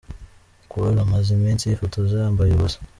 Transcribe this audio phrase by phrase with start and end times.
[0.69, 2.79] Khloe amaze iminsi yifotoza yambaye ubusa.